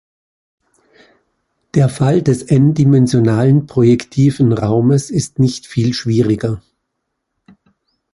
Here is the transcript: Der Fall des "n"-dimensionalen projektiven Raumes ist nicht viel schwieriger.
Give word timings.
Der 1.75 1.87
Fall 1.87 2.23
des 2.23 2.41
"n"-dimensionalen 2.41 3.67
projektiven 3.67 4.51
Raumes 4.51 5.11
ist 5.11 5.37
nicht 5.37 5.67
viel 5.67 5.93
schwieriger. 5.93 6.59